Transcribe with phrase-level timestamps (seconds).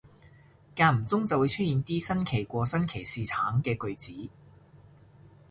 [0.73, 4.29] 間唔中就會出現啲新奇過新奇士橙嘅句子